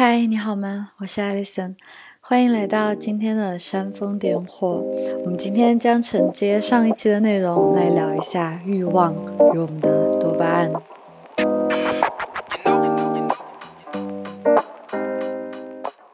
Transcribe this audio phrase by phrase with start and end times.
[0.00, 0.90] 嗨，你好吗？
[0.98, 1.74] 我是 Alison，
[2.20, 4.80] 欢迎来到今天的煽风点火。
[5.24, 9.12] 我们今天将承接上一期的内容来聊一下欲望
[9.52, 10.72] 与我们的多巴胺。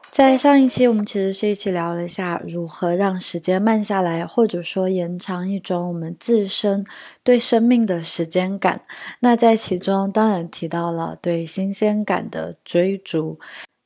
[0.09, 6.83] 在上一期，我们其实是一起聊了一下如何让时间慢下来，或者说延长一种我们自身
[7.23, 8.81] 对生命的时间感。
[9.19, 13.37] 那在其中，当然提到了对新鲜感的追逐。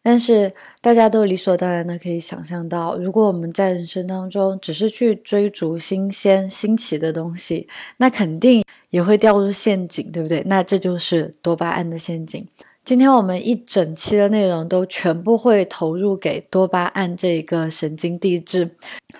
[0.02, 7.68] 但是大家都理所当然的可以想象到，如果我们在人生当中只是去追逐新鲜、新奇的东西，
[7.98, 10.42] 那肯定也会掉入陷阱，对不对？
[10.46, 12.48] 那这就是多巴胺的陷阱。
[12.86, 18.68] 今天我们一整期的内容都全部会投入给多巴胺这一个神经递质，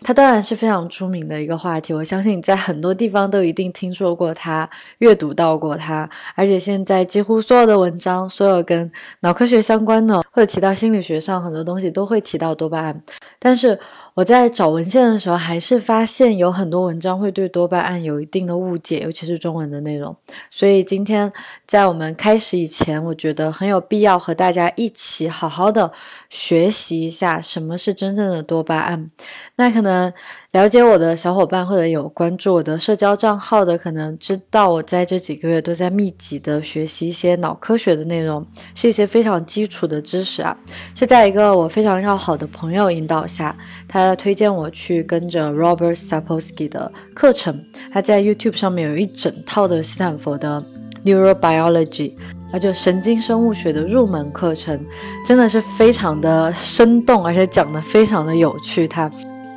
[0.02, 1.94] 它当然是非常出名的一个话题。
[1.94, 13.04] 我相信你在很多地方都一定听说过它，阅读到过它，而且现在几乎所有的文章，所有跟脑科学相关的或者提到心理学上很多东西都会提到多巴胺。
[13.38, 13.80] 但是
[14.20, 20.14] 我在找文献的时候，还是发现有很多文章会对多巴胺有一定的误解，尤其是中文的内容。
[20.52, 21.32] 所以今天
[21.66, 25.94] 在我们开始以前，我觉得很有必要和大家一起好好的
[26.30, 29.10] 学习一下什么是真正的多巴胺。
[29.56, 30.12] 那可能。
[30.52, 40.58] 了解我的小伙伴或者有关注我的社交账号的，可能知道我在这几个月都在密集的学习一些脑科学的内容，是一些非常基础的知识啊。
[40.96, 43.56] 是在一个我非常要好的朋友引导下，
[43.88, 47.64] 他推荐我去跟着 Robert Sapolsky 的课程。
[47.92, 50.64] 他在 YouTube 上面有一整套的斯坦福的
[51.06, 52.14] Neurobiology，
[52.52, 54.80] 那就神经生物学的入门课程，
[55.26, 58.88] 真的是非常的生动，而且讲的非常的有趣。
[58.88, 59.10] 他。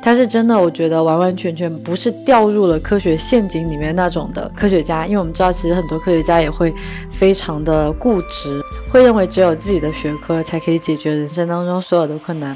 [0.05, 6.75] 他是真的，我觉得完完全全不是掉入了科学陷阱里面那种的科学家，因为我们知道，其实很多科学家也会
[7.09, 12.53] 非常的固执，会认为只有自己的学科才可以解决人生当中所有的困难。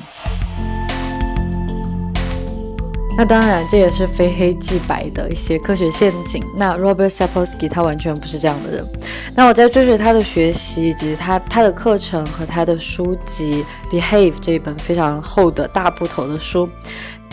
[3.18, 6.44] 那当然，这也是非黑即白的一些科学陷阱。
[6.56, 8.88] 那 Robert Sapolsky 他完全不是这样的人。
[9.34, 16.70] 那我在追随他的学习，以及他他的课程和他的书籍《Behave》这一本非常厚的大部头的书。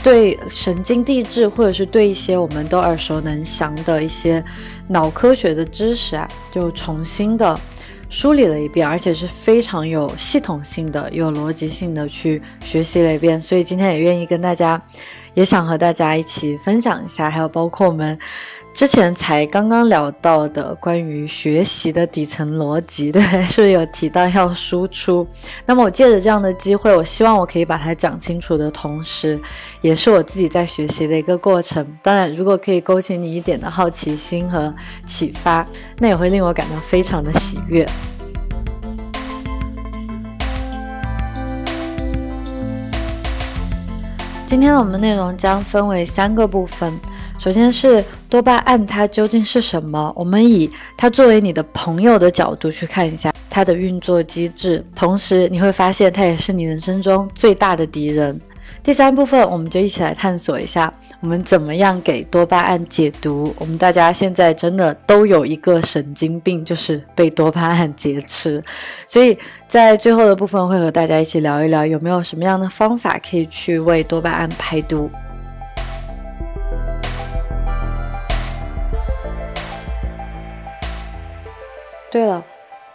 [0.03, 4.43] 对神经递质，或者是对一些我们都耳熟能详的一些
[4.89, 7.59] 脑科学的知识啊，就重新的
[8.16, 13.41] 梳理了一遍，而且是非常有系统性的、有逻辑性的去学习了一遍。
[13.41, 14.80] 所以今天也愿意跟大家，
[15.34, 18.16] 也想和大家一起分享一下，还有包括我们。
[18.75, 25.25] 之前才刚刚聊到的关于学习的底层逻辑，对，是有提到要输出？
[25.65, 29.41] 那么我借着这样的机会，我希望我可以把它讲清楚的同时，
[29.81, 31.87] 也是我自己在学习的一个过程。
[32.03, 34.75] 当然，如果可以勾起你一点的好奇心和
[35.06, 35.65] 启发，
[36.01, 37.89] 那也会令我感到非常的喜悦。
[44.45, 46.93] 今天的我们内容将分为三个部分。
[47.44, 50.10] 首先是多巴胺，它究竟是什么？
[50.16, 58.41] 我们以它作为你的朋友的角度去看一下它的运作机制，同时你会发现它也是你人生中最大的敌人。
[58.82, 60.91] 第三部分，我们就一起来探索一下，
[61.21, 63.55] 我们怎么样给多巴胺解毒。
[63.59, 68.62] 我们大家现在真的都有一个神经病，就是被多巴胺劫持。
[69.06, 69.37] 所以
[69.69, 75.11] 在最后的部分，会和大家一起聊一聊，有没有什么样的方法可以去为多巴胺排毒。
[82.14, 82.44] 对了，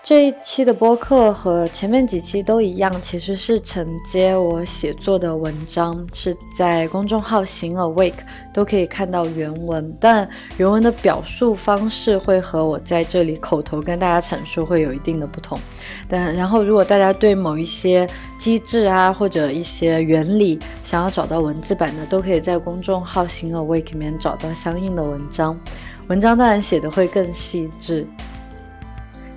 [0.01, 8.13] 这一期的播客和前面几期都一样，其实是承接我写作的文章，是在公众号“行 Awake”
[8.53, 10.25] 都可以看到原文，但
[10.55, 15.59] 原文的表述方式会和我在这里口头跟大家阐述会有一定的不同。
[16.07, 18.07] 但然后，如果大家对某一些
[18.37, 25.59] 机制啊或者一些原理想要找到文字版的，都可以在公众号“行 Awake” 里面找到相应的文章。
[26.07, 28.07] 文章当然写的会更细致。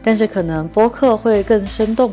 [0.03, 2.13] 但是可能播客会更生动。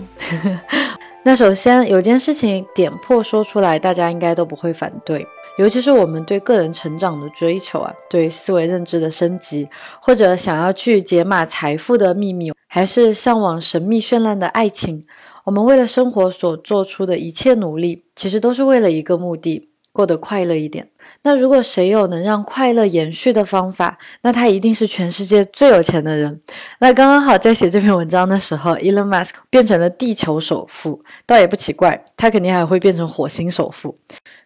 [1.24, 5.28] 那首先有件事情点破说出来，大家应该都不会反对，
[5.58, 9.68] 尤其是我们对个人成长的追求啊，对思维认知的升级，
[10.02, 15.06] 或者想要去解码财富的秘密，还是向往神秘绚烂的爱情，
[15.44, 20.90] 我们为了生活所做出的一切努力，其实都是为了一个目的：过得快乐一点。
[21.24, 26.40] 那如果谁有能让快乐延续的方法，那他一定是全世界最有钱的人。
[26.80, 33.98] 那刚刚好在写这篇文章的时候，Elon Musk 变成了地球首富，倒也不奇怪，他肯定还会变成火星首富。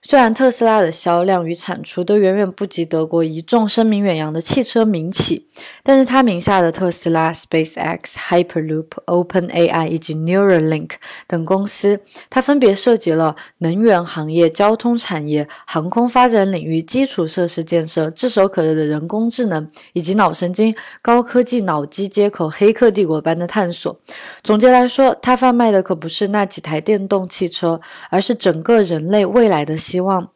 [0.02, 5.48] 虽然特斯拉的销量与产出都远远不及德国一众声名远扬的汽车民企，
[5.84, 10.90] 但是他名下的特斯拉、SpaceX、Hyperloop、OpenAI 以及 Neuralink
[11.28, 24.00] 等公司，它分别涉及了能源行业、交通产业、航空发展领域、基础设施建设、炙手可热的人工智能以及脑神经、高科技脑机接口、黑客帝国般的探索。
[24.42, 27.80] 总结来说，它贩卖的可不是那几台电动汽车，
[28.10, 29.78] 而是整个人类未来的。
[29.78, 30.30] 希望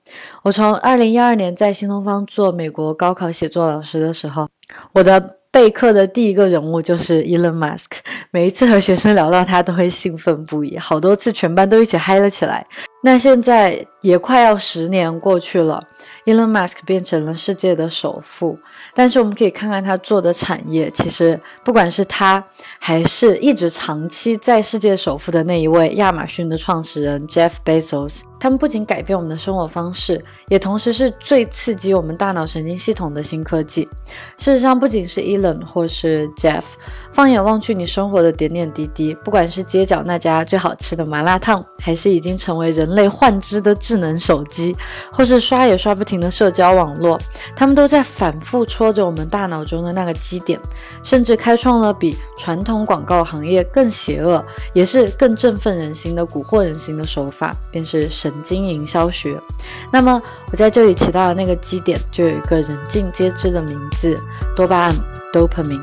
[0.43, 4.47] 我从二零一二年在新东方做美国高考写作老师的时候，
[4.93, 7.85] 我的备课的第一个人物就是 Elon Musk。
[8.31, 12.65] 每一次和学生聊到他，都会兴奋不已，好多次全班都一起嗨了起来。
[13.01, 15.81] 那现在也快要十年过去了
[16.25, 18.57] ，Elon Musk 变成了世界的首富。
[18.93, 22.43] 但是我们可以看看他做的产业，其实不管是他，
[22.79, 33.87] 还是一直长期在世界首富的那一位亚马逊的创始人 Jeff Bezos，他们不仅改变我们的生活方式，也同时是最刺激我们大脑神经系统的新科技。
[34.37, 36.63] 事实上，不仅是 Elon 或是 Jeff，
[37.17, 44.77] 放眼望去，你生活的点点滴滴，不管是街角那家最好吃的麻辣烫，还是已经成为人类幻知的智能手机，
[45.11, 47.19] 或是刷也刷不停的社交网络，
[47.55, 48.93] 他们都在反复戳。
[48.93, 50.59] 着我们大脑中的那个基点，
[51.01, 59.35] 甚至开创了比传统广告行业更邪恶，也是更振奋人心的蛊惑人心的手法，便是神经营销学。
[59.91, 60.21] 那么
[60.51, 64.15] 我在这里提到的那个基点，就有一个人尽皆知的名字——
[64.55, 64.93] 多巴胺
[65.33, 65.81] （dopamine）。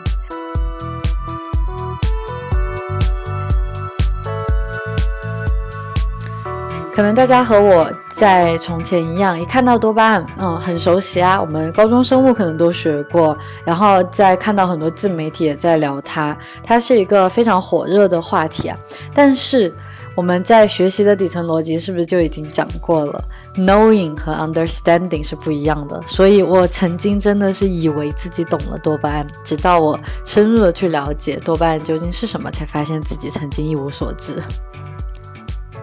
[6.94, 7.92] 可能大家和我。
[8.14, 11.40] 在从前一样，一看到多巴胺，嗯，很熟悉啊。
[11.40, 18.78] 我们高中生物可能都学过，然后再看到很多自媒体也在聊它，它是一个非常火热的话题啊。
[19.12, 19.74] 但是
[20.14, 23.20] 我们在学习的底层逻辑是不是就已经讲过了
[23.56, 26.00] ？Knowing 和 Understanding 是不一样的。
[26.06, 34.40] 所以我曾经真的是以为自己懂了多巴胺，直到我深入的去了解多巴胺究竟是什么，才发现自己曾经一无所知。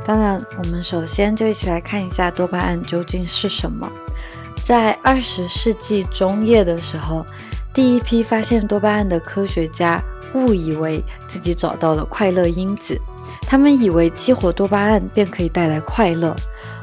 [0.03, 3.89] 当然，我们首先就一起来看一下多巴胺究竟是什么。
[4.63, 7.25] 在二十世纪中叶的时候，
[7.73, 10.01] 第一批发现多巴胺的科学家
[10.33, 12.99] 误以为自己找到了快乐因子，
[13.43, 16.35] 他们以为激活多巴胺便可以带来快乐。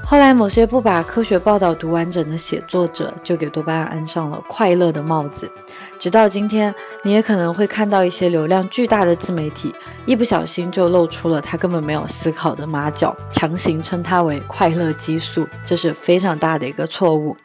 [0.05, 5.51] 后来，某些不把科学报道读完整的写作者就给多巴胺安上了快乐的帽子。
[5.99, 6.73] 直到今天，
[7.03, 9.75] 你也可能会看到一些流量巨大的自媒体，
[10.07, 17.37] 一不小心就露出了他根本没有思考的马脚，强行称它为快乐激素，这是非常大的一个错误。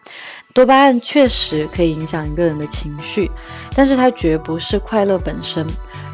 [0.53, 3.31] 多巴胺确实可以影响一个人的情绪，
[3.75, 5.65] 但是它绝不是快乐本身。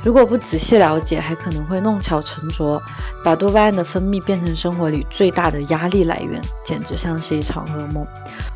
[0.04, 2.82] 如果不仔细了解，还可能会弄巧成拙，
[3.24, 8.06] 把多巴胺的分泌变成生活里最大的压力来源，简直像是一场噩梦。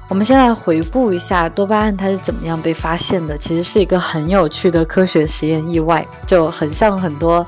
[0.10, 7.46] 我们先来回顾一下多巴胺它是怎么样被发现的，其实是一个很有趣的科学实验意外，就很像很多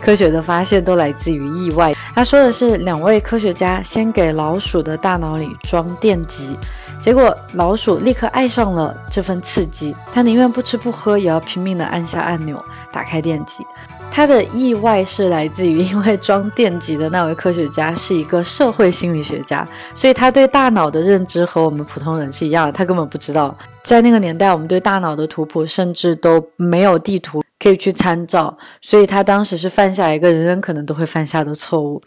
[0.00, 1.94] 科学的发现都来自于意外。
[2.14, 6.56] 他说的是两位科学家先给老鼠的大脑里装电极。
[7.00, 12.62] 结果老鼠立刻爱上了这份刺激，它宁愿不吃不喝，也要拼命地按下按钮
[12.92, 13.64] 打开电极。
[14.10, 22.72] 它的意外是来自于，因为装电极的那位科学家是一个社会心理学家，所以他对大脑的认知和我们普通人是一样的。
[22.72, 32.00] 他根本不知道，在那个年代，我们对大脑的图谱甚至都没有地图可以去参照，所以他当时是犯下一个人人可能都会犯下的错误。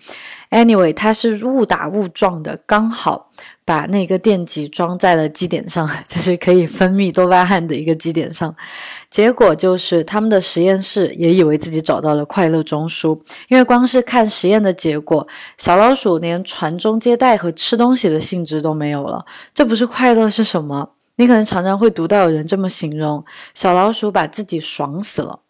[0.51, 3.29] Anyway，他是误打误撞的，刚好。
[3.65, 8.55] 把那个电极装在了基点上， 就是可以分泌多巴胺的一个基点上。
[9.11, 19.23] 结果就是他们的实验室也以为自己找到了快乐中枢，因为光是看实验的结果，小老鼠连传宗接代和吃东西的性质都没有了。
[19.53, 20.93] 这不是快乐是什么？
[21.17, 23.23] 你可能常常会读到有人这么形容：
[23.53, 25.41] 小老鼠把自己爽死了。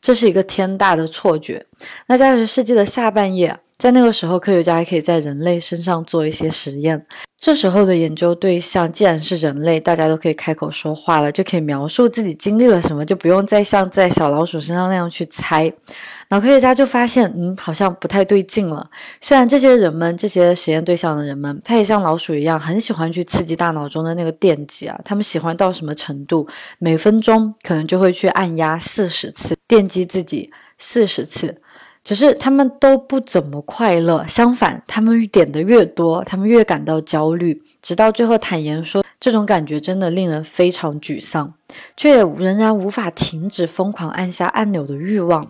[0.00, 1.66] 这是一个天大的错觉。
[2.06, 3.58] 那在二十世纪的下半叶。
[3.78, 7.02] 在那个时候，科学家还可以在人类身上做一些实验。
[7.38, 15.72] 这时候的研究对象既然是人类，大家都可以开口说话了，就可以描述自己经历了什么，就不用再像在小老鼠身上那样去猜。
[16.28, 18.86] 脑科学家就发现，嗯，好像不太对劲了。
[19.22, 25.00] 虽然这些人们，这些实验对象的人们，他也像老鼠一样，很喜欢去刺激大脑中的那个电极啊。
[25.02, 26.46] 他们喜欢到什么程度？
[26.78, 31.60] 每分钟可能就会去按压四十次，电击自己四十次。
[32.02, 41.52] 只是他们都不怎么快乐，相反，他们点的越多，他们越感到焦虑，直到最后坦言说，这种感觉真的令人非常沮丧，
[41.98, 45.46] 却也仍然无法停止疯狂按下按钮的欲望。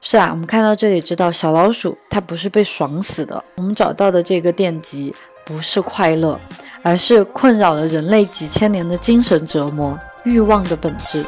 [0.00, 5.12] 是啊，我们看到这里知道，小老鼠它不是被爽死的，我们找到的这个电极
[5.44, 6.38] 不是快乐，
[6.82, 11.26] 而是困扰了人类几千年的精神折磨——欲望的本质。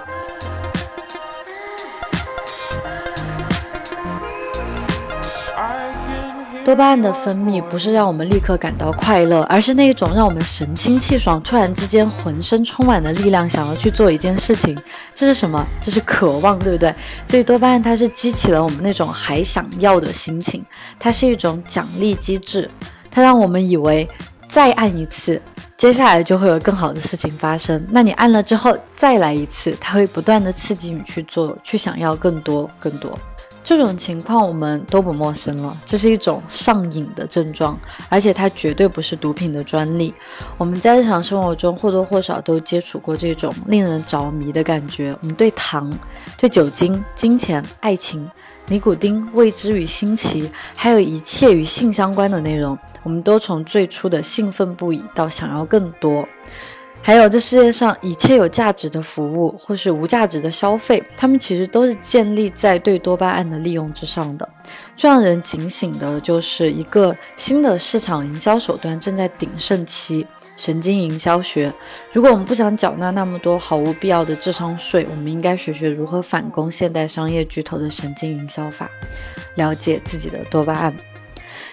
[6.65, 14.79] 多巴胺的分泌不是让我们立刻感到快乐，而是那一种让我们神清气爽、突然之间浑身充满了力量，想要去做一件事情。
[15.13, 15.67] 这是什么？
[15.81, 16.95] 这是渴望，对不对？
[17.25, 20.65] 所以多巴胺它是激起了我们那种还想要的心情，
[21.01, 22.71] 它是一种奖励机制，
[23.11, 24.09] 它让我们以为
[24.49, 25.43] 再按一次，
[25.77, 27.85] 接下来就会有更好的事情发生。
[27.91, 33.19] 那你按了之后再来一次，它会不断的刺激你去做，去想要更多、更多。
[33.65, 37.79] 这种情况我们都不陌生了，这是一种上瘾的症状，
[38.09, 40.13] 而且它绝对不是毒品的专利。
[40.59, 45.17] 我们在日常生活中或多或少都接触过这种令人着迷的感觉。
[45.21, 45.93] 我们对糖、
[46.37, 48.29] 对酒精、金钱、爱情、
[48.67, 56.27] 尼古丁、未知与新奇，还有一切与性相关的内容，我们都从最初的兴奋不已到想要更多。
[57.05, 64.49] 还有这世界上一切有价值的服务，或是无价值的消费，它们其实都是建立在对多巴胺的利用之上的。
[64.97, 70.25] 最让人警醒的就是一个新的市场营销手段正在鼎盛期——
[70.57, 71.73] 神经营销学。
[72.13, 78.89] 如果我们不想缴纳那么多毫无必要的智商税，我们应该学学如何反攻现代商业巨头的神经营销法，
[79.57, 80.95] 了解自己的多巴胺。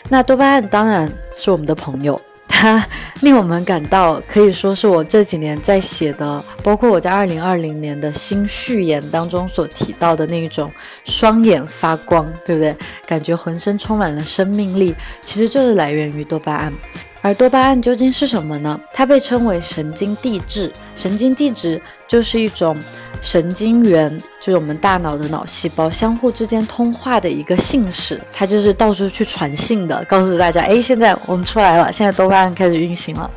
[0.09, 2.19] 那多巴胺当然是我们的朋友。
[2.59, 2.85] 它
[3.21, 10.69] 令我们感到，可以说是我这几年在写的，包括我在二零二零年的新序言当中所提到的那一种
[11.05, 12.75] 双眼发光，对不对？
[13.07, 16.73] 感觉浑身充满了生命力，其实就是来源于多巴胺。
[17.21, 18.79] 而多巴胺究竟是什么呢？
[18.93, 22.77] 它被称为神经递质，神经递质就是一种
[23.21, 33.29] 神经元，就是我们大脑的脑细胞相互之间通话的一个信使，它就是到处去传信的，告诉大家，哎，现在我们出来了，现在多巴胺开始运行了。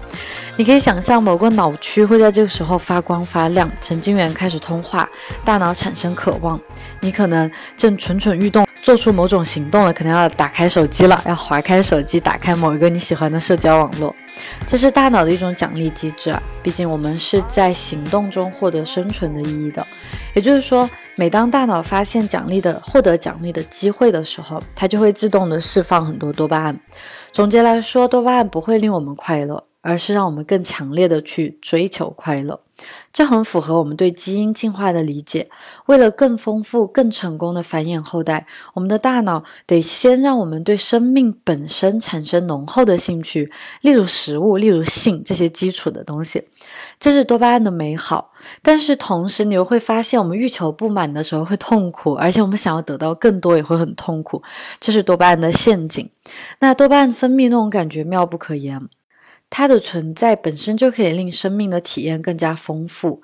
[0.62, 5.09] 你可以想象某个脑区会在这个时候发光发亮，神经元开始通话，
[5.45, 6.57] 大脑产生渴望。
[7.00, 14.14] 你可能正蠢蠢欲动，做出某种行动了，可能要打开手机了，要划开手机，打开某一个你喜欢的社交网络。
[14.64, 19.85] 这是大脑的一种奖励机制啊，毕竟我们是在行动中获得生存的意义的。
[20.33, 26.78] 也就是说，每当大脑发现奖励的获得奖励的机会的时候，它就会自动的释放很多多巴胺。
[27.33, 29.64] 总结来说，多巴胺不会令我们快乐。
[29.83, 32.61] 而是让我们更强烈的去追求快乐，
[33.12, 35.51] 这很符合我们对基因进化的理解。
[35.87, 46.45] 为了更丰富、更成功的繁衍后代，我们的大脑得先让我们对生命本身产生浓厚的兴趣，例如食物、例如性这些基础的东西。
[46.99, 48.31] 这是多巴胺的美好，
[48.62, 54.41] 但是同时你又会发现，我们欲求不满的时候会痛苦，而且我们想要得到更多也会很痛苦。
[54.79, 56.09] 这是多巴胺的陷阱。
[56.61, 58.89] 那多巴胺分泌那种感觉妙不可言。
[59.54, 63.21] 它的存在本身就可以令生命的体验更加丰富，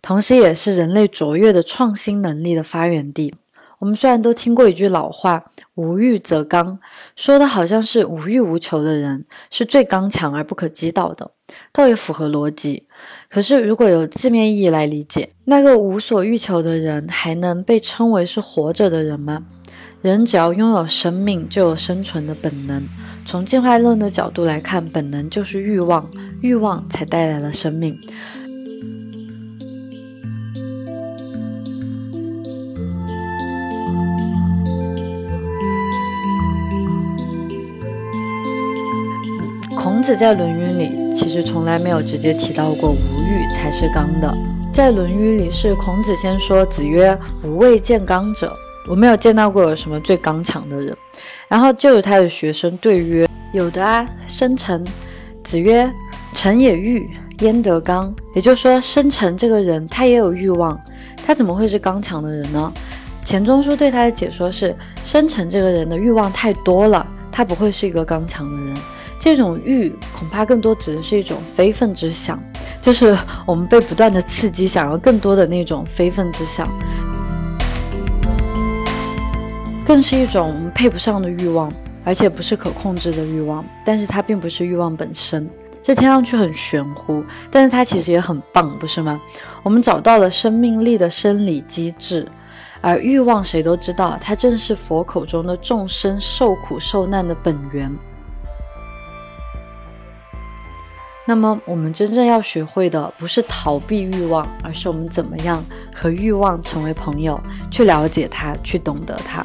[0.00, 3.34] 同时也是人类卓越的创新能力的发源地。
[3.80, 6.78] 我们虽然都听过一句老话“无欲则刚”，
[7.16, 11.32] 说的好像是无欲无求的人是最刚强而不可击倒的，
[11.72, 12.86] 倒也符合逻辑。
[13.28, 19.42] 可是如果由字面意义来理解，那个无所欲求的人还能被称为是活着的人吗？
[20.00, 22.86] 人只要拥有生命，就有生存的本能。
[23.24, 26.06] 从进化论的角度来看，本能就是欲望，
[26.42, 27.98] 欲望才带来了生命。
[39.74, 44.36] 孔子在《论语》里其实从来没有直接提到过无欲才是刚的，
[44.74, 48.54] 在《论语》里是孔子先说：“子曰，吾未见刚者。”
[48.88, 50.96] 我没有见到过有什么最刚强的人。
[51.52, 54.82] 然后就有他的学生对曰：“有的啊，生辰。”
[55.44, 55.92] 子曰
[56.32, 57.06] ：“臣也欲，
[57.40, 60.80] 焉得刚？”也就是说，生辰这个人他也有欲望，
[61.26, 62.72] 他怎么会是刚强的人呢？
[63.22, 68.74] 钱钟书对他的解说是：生辰这个人的欲望太多了，他不会是一个刚强的人。
[69.20, 72.42] 这种欲恐怕更多指的是一种非分之想，
[72.80, 76.66] 就是我们被不断的刺激，想要更多的那种非分之想。
[79.92, 81.70] 更是一种配不上的欲望，
[82.02, 83.62] 而且不是可控制的欲望。
[83.84, 85.46] 但是它并不是欲望本身，
[85.82, 89.20] 这听上去很玄乎，但是它其实也很棒，不是吗？
[89.62, 92.26] 我们找到了生命力的生理机制，
[92.80, 97.94] 而欲望谁都知道，它正是佛口中的众生受苦受难的本源。
[101.26, 105.62] 那么，我们真正要学会的不是逃避欲望，而是我们怎么样
[105.94, 107.38] 和欲望成为朋友，
[107.70, 109.44] 去了解它，去懂得它。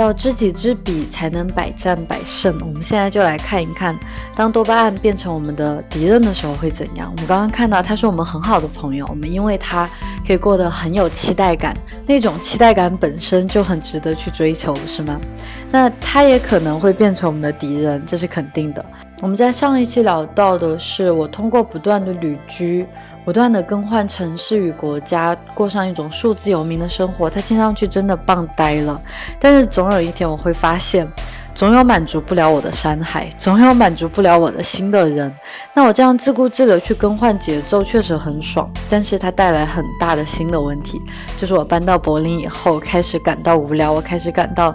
[0.00, 2.54] 要知己知彼，才能百战百胜。
[2.60, 3.98] 我们现在就来看一看，
[4.36, 7.10] 当多巴胺变成我们的敌人的时候会怎样。
[7.10, 9.88] 我们刚刚看到，他是我们很好的朋友，我们因为他
[10.26, 11.74] 可以过得很有期待感，
[12.06, 15.18] 那种期待感本身就很值得去追求，是吗？
[15.70, 18.84] 那他也可能会变成我们的敌人，这是肯定的。
[19.22, 22.86] 我们在上一期聊到的是，我通过不断的旅居。
[23.26, 29.02] 不断的更换城市与国家，过上一种数字游民的生活，它听上去真的棒呆了。
[29.40, 31.04] 但是总有一天我会发现，
[31.52, 35.34] 总有满足不了我的山海，总有满足不了我的心的人。
[35.74, 38.70] 那我这样自顾自的去更换节奏，确实很爽。
[38.88, 40.96] 但是它带来很大的新的问题，
[41.36, 44.72] 就是我搬到柏林以后，开始感到无聊，我开始感到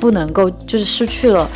[0.00, 1.46] 不能够，就是失去了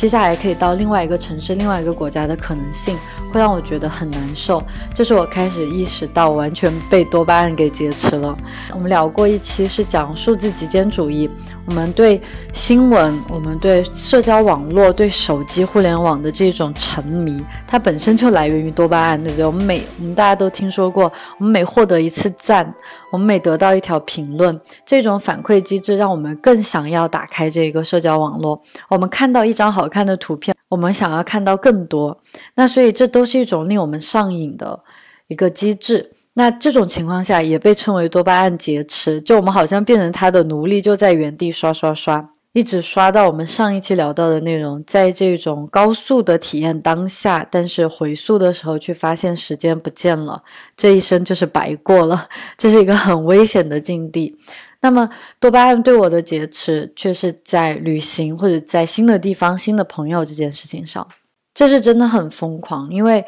[0.00, 2.96] 接下来可以到另外一个城市、另外一个国家的可能性。
[3.30, 4.60] 会让我觉得很难受，
[4.92, 8.36] 这是我开始意识到完全被多巴胺给劫持了。
[8.74, 11.30] 我们聊过一期是讲数字极简主义，
[11.64, 12.20] 我们对
[12.52, 19.46] 新闻、我们对社交网络、对手机互联网的这种沉迷，它本身就来源于多巴胺，对不对？
[19.46, 21.04] 我们每我们大家都听说过，
[21.38, 22.74] 我们每获得一次赞，
[23.12, 28.60] 我们每得到一条评论，这种反馈机制让我们更想要打开这个社交网络。
[28.88, 30.56] 我们看到一张好看的图片。
[30.70, 32.16] 我们想要看到更多，
[32.54, 34.80] 那所以这都是一种令我们上瘾的
[35.26, 36.12] 一个机制。
[36.34, 50.44] 那这种情况下也被称为多巴胺劫持，就我们好像变成它的奴隶，就在原地刷刷刷，一直刷到我们上一期聊到的内容，在这种高速的体验当下，但是回溯的时候却发现时间不见了，
[50.76, 54.38] 这一生就是白过了，这是一个很危险的境地。
[54.82, 55.08] 那么
[55.38, 61.06] 多巴胺对我的劫持，却是在旅行或者在新的地方、新的朋友这件事情上，
[61.52, 62.90] 这是真的很疯狂。
[62.90, 63.24] 因为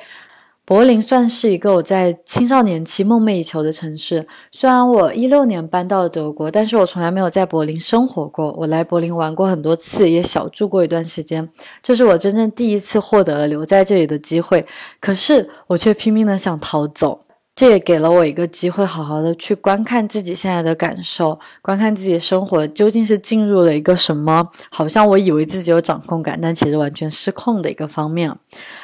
[0.65, 4.27] 柏林算是一个我在青少年期梦寐以求的城市。
[4.53, 8.53] 虽然我一六年搬到了德国，但是我从来没有在柏林生活过。
[8.53, 11.47] 我来柏林玩过很多次，也小住过一段时间，
[11.83, 14.65] 这是我真正第一次获得了留在这里的机会。
[15.01, 17.21] 可是我却拼命的想逃走。
[17.55, 28.35] 这也给了我一个机会，好好的去观看自己现在的感受，观看自己的生活究竟是进入了一个什么，好像我以为自己有掌控感，但其实完全失控的一个方面。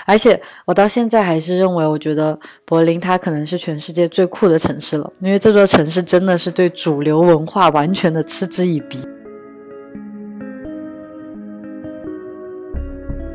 [0.04, 8.98] 而且我到现在还是认为，我觉得柏林它可能是全世界最酷的城市了，因为这座城市真的是对主流文化完全的嗤之以鼻。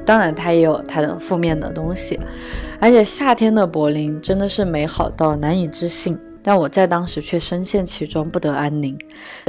[0.05, 2.19] 当然，它也有它的负面的东西。
[2.79, 8.97] 而且夏天的柏林真的是美好到难以置信，但我在当时却深陷其中不得安宁。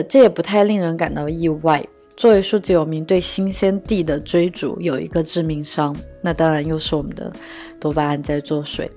[0.09, 1.85] 这也不太令人感到意外。
[2.17, 7.33] 作为数字有名，对新鲜地的追逐有一个致命伤，那当然又是我们的
[7.81, 8.89] 多巴胺在作祟。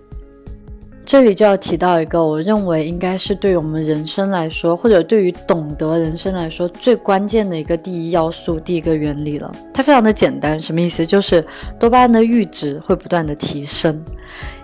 [1.07, 9.49] 这里就要提到一个，我认为应该是对于我们人生来说，或者对于懂得人生来说最关键的一个第一要素、第一个原理了。
[9.73, 11.05] 它非常的简单，什么意思？
[11.05, 11.41] 就是
[11.79, 14.03] 多巴胺的阈值会不断的提升。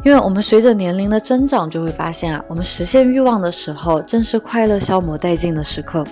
[0.03, 6.03] 因为我们随着年龄的增长，就会发现啊，我们实现欲望的时候，正是快乐消磨殆尽的时刻。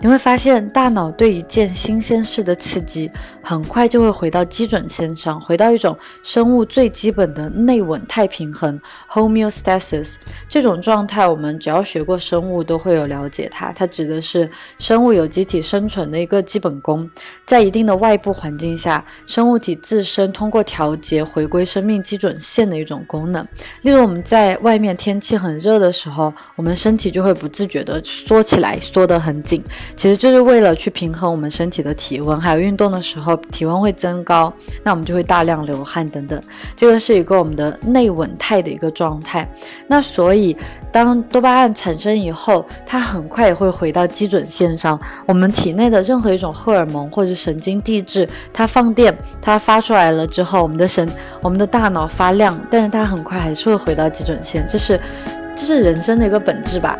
[0.00, 3.10] 你会发现，大脑对一件新鲜事的刺激，
[3.42, 10.14] 很快就会回到基准线上，回到一种生物最基本的内稳态平衡 （homeostasis）
[10.48, 11.26] 这种状态。
[11.26, 13.72] 我们只要学过生物，都会有了解它。
[13.72, 17.10] 它指的是生物有机体生存的一个基本功，
[17.44, 23.31] 在一定的外部环境下，生物体自身通过调节回归生命基准线的一种功能。
[23.82, 29.62] 例如，我们在外面天气很热的时候，我们身体就会不自觉地缩起来，缩得很紧，
[29.96, 32.40] 其实就是为了去平衡我们身体的体温。
[32.40, 36.40] 还有运动的时候，体温会增高，那我们就会大量流汗等等。
[36.76, 39.48] 这个是一个我们的内稳态的一个状态。
[39.86, 40.56] 那所以，
[40.90, 44.98] 当多巴胺产生以后，它很快也会回到基准线上。
[45.26, 51.08] 我们体内的任何一种荷尔蒙或者神经递质，它放电，它发出来了之后，我们的神，
[51.40, 55.00] 我们的大脑发亮，但是它很快还是会回到基准线，这是
[55.54, 56.98] 这是人生的一个本质吧。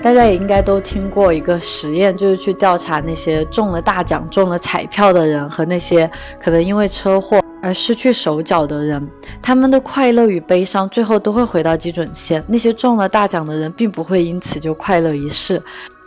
[0.00, 6.08] 大家也应该都听过一个实验，就是去调查那些中了大奖、中了彩票的人和那些
[6.40, 9.06] 可能因为车祸而失去手脚的人，
[9.42, 12.42] 他们的快乐与悲伤最后都会回到基准线。
[12.46, 15.60] 那些中了大奖的人并不会因此就快乐一世，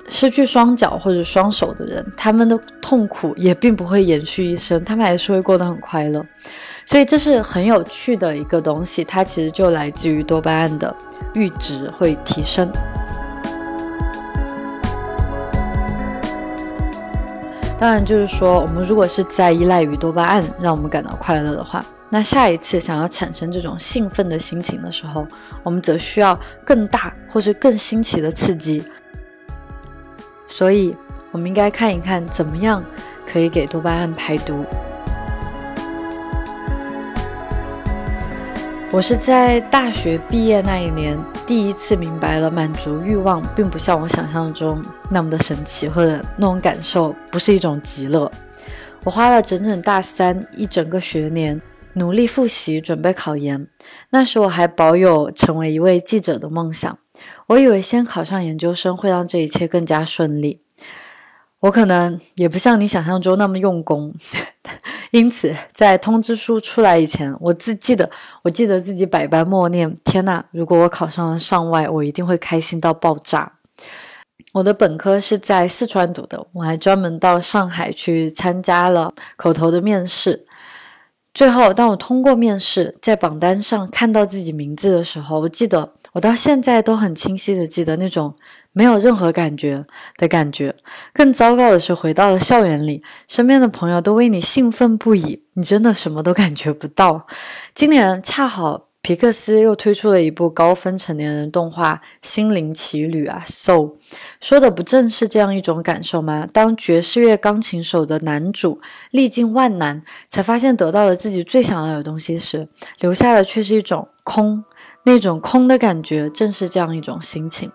[0.07, 6.25] 失去双脚或者双手的人，他们的痛苦也并不会延续一生，他们还是会过得很快乐。
[6.91, 10.93] 所以这是很有趣的一个东西，它其实就来自于多巴胺的
[11.33, 12.69] 阈值会提升。
[17.79, 25.25] 当然，就是说，我们如果是在依赖于多巴胺让我们感到快乐的话，那下一次想要产生这种兴奋的心情的时候，
[25.63, 28.83] 我们则需要更大或是更新奇的刺激。
[30.45, 30.93] 所以，
[31.31, 32.83] 我们应该看一看怎么样
[33.25, 34.65] 可以给多巴胺排毒。
[38.93, 48.29] 我是在大学毕业那一年第一次明白了，满足欲望并不像我想象中那么的神奇，或者那种感受不是一种极乐。
[49.05, 51.61] 我花了整整大三一整个学年
[51.93, 53.65] 努力复习，准备考研。
[54.09, 56.97] 那时我还保有成为一位记者的梦想。
[57.47, 60.59] 我以为先考上研究生会让这一切更加顺利。
[61.61, 64.13] 我可能也不像你想象中那么用功，
[65.11, 68.09] 因此在通知书出来以前，我自记得，
[68.41, 73.53] 我记得自己百般默念：天呐，如果我考上了上外，我一定会开心到爆炸。
[74.53, 80.45] 我的本科是在四川读的，我还专门到上海去参加了口头的面试。
[81.33, 88.35] 最后，当我通过面试，在榜单上看到自己名字的时候，我记得，我到现在都很清晰的记得那种
[88.73, 89.85] 没有任何感觉
[90.17, 90.75] 的感觉。
[91.13, 97.27] 更糟糕的是，回到了校园里，身边的朋友都为你兴奋不已，你真的什么都感觉不到。
[97.73, 98.87] 今年恰好。
[99.03, 103.95] 皮克斯又推出了一部高分成年人动画《心灵奇旅》啊，So，
[104.39, 106.47] 说的不正是这样一种感受吗？
[106.53, 108.79] 当爵士乐钢琴手的男主
[109.09, 114.63] 历尽万难，才发现得到了自己最想要的东西时，留下的却是一种空，
[115.05, 117.71] 那种空的感觉，正是这样一种心情。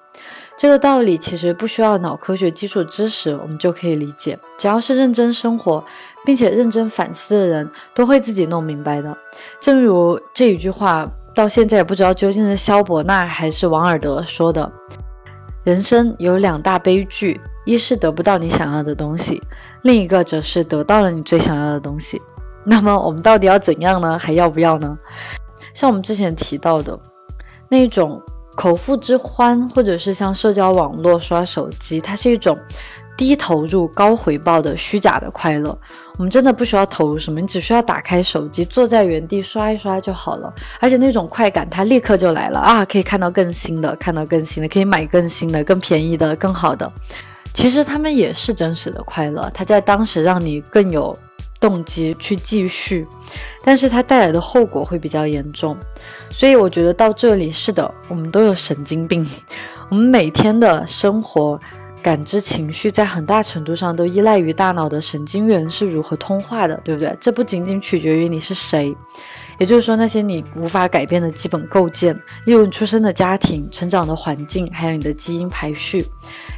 [0.58, 4.38] 这个道理其实不需要脑科学基础知识，我们就可以理解。
[4.56, 5.84] 只要是认真生活，
[6.24, 9.14] 并且认真反思的人，都会自己弄明白的。
[9.60, 14.72] 正如这一句话，到现在也不知道究竟是萧伯纳还是王尔德说的
[15.62, 19.42] ：“人生有两大悲剧，一是得不到你想要的东西，
[19.82, 22.20] 另一个则是得到了你最想要的东西。”
[22.64, 24.18] 那么我们到底要怎样呢？
[24.18, 24.96] 还要不要呢？
[25.74, 26.98] 像我们之前提到的
[27.68, 28.22] 那种。
[28.56, 32.58] 口腹之欢，或者是像社交网络刷手机，它是一种
[33.16, 35.78] 低投入高回报的虚假的快乐。
[36.16, 40.52] 我们真的不需要投入什么，你只需要打开手机，坐在原地刷一刷就好了。
[40.80, 42.84] 而且那种快感，它立刻就来了啊！
[42.84, 46.90] 可以看到更新的，看到更新的，可以买更新的、更便宜的、更好的。
[47.52, 51.16] 其实他们也是真实的快乐，它在当时让你更有。
[51.66, 53.04] 动机去继续，
[53.64, 55.76] 但是它带来的后果会比较严重，
[56.30, 59.26] 所以我觉得到这里是的，我们都有神经病。
[59.90, 61.60] 我们每天的生活、
[62.00, 67.16] 感知、情绪，在很大程度上都依赖于大脑的神经元是如何通话的，对不对？
[67.20, 68.96] 这不仅仅取决于你是谁，
[69.58, 76.06] 也就是说那些你无法改变的基本构建，例如你出生的家庭、成长的环境，还有你的基因排序，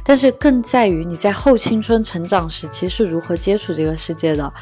[0.03, 4.53] 但是更在于你在后青春成长时期是如何接触这个世界的。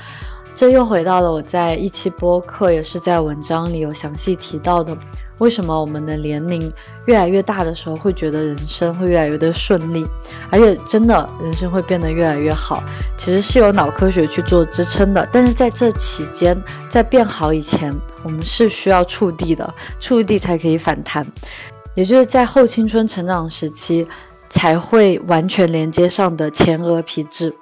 [0.57, 4.97] 这又回到了我在一期播客，也是在文章里有详细提到的，
[5.37, 6.73] 为什么我们的年龄
[7.05, 10.03] 越来越大的时候，会觉得人生会越来越的顺利，
[10.49, 12.81] 而且真的人生会变得越来越好，
[13.15, 15.29] 其实是有脑科学去做支撑的。
[15.31, 17.93] 但是在这期间，在变好以前，
[18.23, 21.23] 我们是需要触地的，触地才可以反弹，
[21.93, 24.07] 也就是在后青春成长时期
[24.49, 27.53] 才会完全连接上的前额皮质。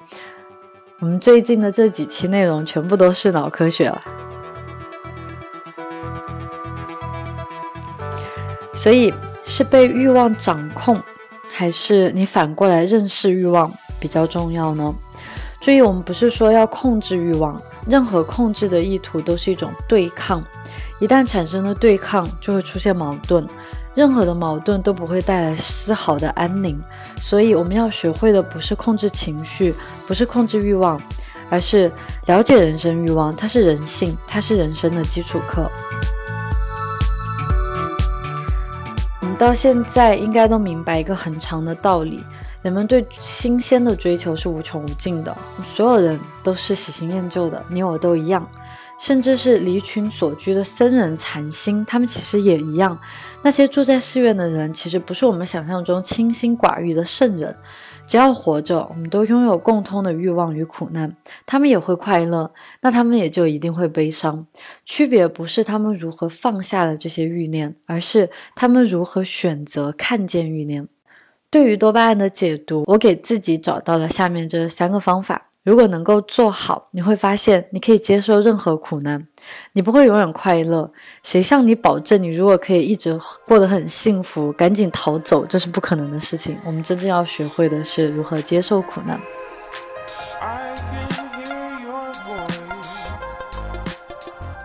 [1.02, 4.02] 我们最近的这几期内容全部都是脑科学了，
[8.74, 9.14] 所以
[9.46, 10.98] 是被欲望掌控，
[11.52, 14.96] 还是你反过来认识欲望比较重要呢？
[15.60, 20.42] 注意，我们不是说要控制欲望，任何控制的意图都是一种对抗，
[21.00, 23.46] 一旦产生了对抗，就会出现矛盾。
[23.96, 26.78] 任何的矛盾都不会带来丝毫的安宁，
[27.18, 29.74] 所以我们要学会的不是控制情绪，
[30.06, 31.02] 不是控制欲望，
[31.50, 31.92] 而是
[32.28, 33.36] 了解人生欲望。
[33.36, 35.70] 它是人性，它是人生的基础课。
[39.22, 42.24] 我们到现在应该都明白一个很长的道理：
[42.62, 45.36] 人们对新鲜的追求是无穷无尽的，
[45.74, 48.48] 所有人都是喜新厌旧的，你我都一样。
[48.98, 52.98] 甚至是离群所居的僧人禅心，他们其实也一样。
[53.42, 57.56] 那些住在寺院的人，其实不是我们想象中清心寡欲的圣人。
[58.08, 61.16] 只要活着，我们都拥有共通的欲望与苦难。
[61.46, 64.46] 他们也会快乐，那他们也就一定会悲伤。
[64.86, 70.88] 区别不是他们如何放下了这些欲念，而是他们如何选择看见欲念。
[71.50, 75.48] 对于多巴胺的解读，我给自己找到了下面这三个方法。
[75.66, 79.28] 如果能够做好，你会发现你可以接受任何苦难，
[79.74, 80.92] 你不会永远快乐。
[81.24, 86.56] 谁向你保证你如果可以一直过得很幸福，赶紧逃走，这是不可能的事情。
[86.64, 89.20] 我们真正要学会的是如何接受苦难。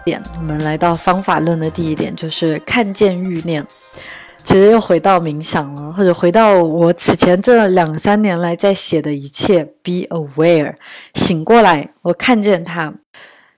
[0.04, 3.66] 点，我们来到方法论的第一点，就是看见欲念。
[4.44, 10.74] 其实又回到冥想了，或者回到我此前这两三年来在写的一切，be aware，
[11.14, 12.92] 醒过来，我看见他。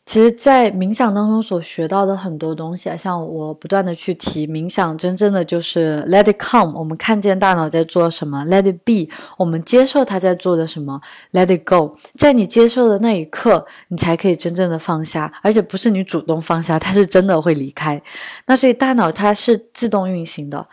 [0.04, 11.00] 其实，在冥想当中所学到的很多东西啊，像我不断的去提冥想，真正的就是 let it come，我们看见大脑在做什么；let it be，我们接受它在做的什么
[11.32, 18.02] ；let it go，在你接受的那一刻，你才可以真正的放下，而且不是你主动放下，它是真的会离开。
[18.46, 20.66] 那所以大脑它是自动运行的。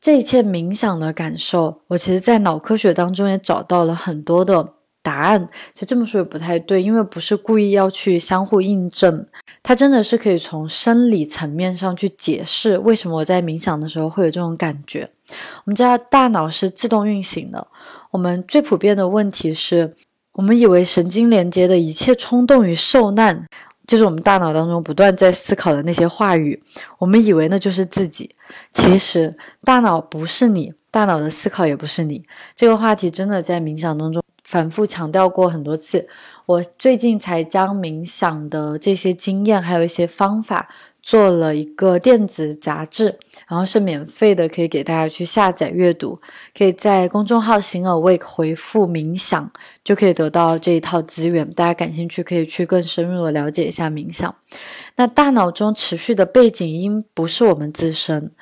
[0.00, 4.74] 这一切冥想的感受，我其实在脑科学当中也找到了很多的
[5.06, 5.48] 答案。
[5.72, 9.24] 其实这么说也不太对，因为不是故意要去相互印证，
[9.62, 15.08] 它真的是可以从生理层面上去解释为什么我在冥想的时候会有这种感觉。
[15.28, 17.64] 我们知道大脑是自动运行的，
[18.10, 19.94] 我们最普遍的问题是
[20.32, 23.46] 我们以为神经连接的一切冲动与受难。
[23.86, 26.60] 就是我们大脑当中不断在思考的那些话语，
[26.98, 28.28] 我们以为那就是自己，
[28.72, 32.20] 其实大脑不是你，大脑的思考也不是你。
[32.56, 36.08] 这个话题真的在冥想当中反复强调过很多次。
[36.46, 40.68] 我最近才将冥想的这些经验，还有一些方法。
[41.06, 43.16] 做了一个电子杂志，
[43.46, 46.18] 然后是免费的，可以给大家去下载阅读。
[46.52, 49.48] 可以在公众号“行耳未回复“冥想”，
[49.84, 51.48] 就可以得到这一套资源。
[51.50, 54.34] 大家感兴趣，可以去更深入的了解一下冥想。
[54.96, 58.32] 那大脑中持续的背景音不是我们自身，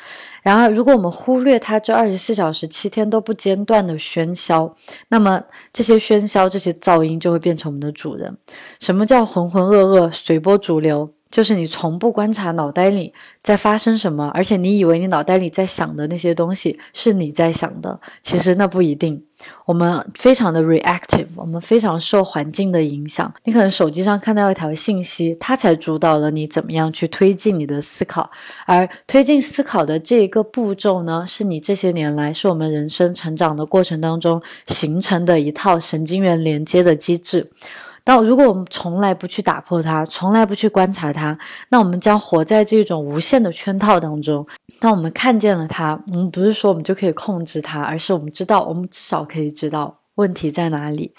[0.42, 4.74] 然而如果我们忽略它这二十四小时、七天都不间断的喧嚣，
[5.08, 8.38] 那么这些喧嚣、这些噪音就会变成我们的主人。
[8.80, 11.13] 什么叫浑浑噩噩、随波逐流？
[11.34, 19.20] 就是你从不观察脑袋里在发生什么，而且你以为你脑袋里在想的那些东西是你在想的，其实那不一定。
[19.66, 23.34] 我们非常的 reactive，我们非常受环境的影响。
[23.42, 28.30] 你可能手机上看到一条信息，它才主导了你怎么样去推进你的思考。
[28.64, 37.50] 而推进思考的这一个步骤呢，是你这些年来是我们人生成长的过程当中形成的一套神经元连接的机制。
[38.06, 41.36] 但如果我们从来不去打破它，从来不去观察它，
[41.70, 44.46] 那我们将活在这种无限的圈套当中。
[44.78, 51.14] 当我们看见了它，我们不是说我们就可以控制它，而是我们知道，我们至少可以知道问题在哪里。